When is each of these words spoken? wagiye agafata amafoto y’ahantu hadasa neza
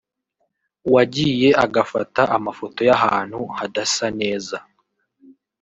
wagiye 0.93 1.49
agafata 1.65 2.21
amafoto 2.37 2.79
y’ahantu 2.89 3.39
hadasa 3.57 4.05
neza 4.19 4.57